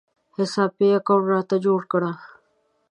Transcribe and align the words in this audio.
حساب 0.35 0.69
پې 0.77 0.87
اکاونټ 0.99 1.25
راته 1.33 1.55
جوړ 1.65 1.81
کړه 1.91 2.11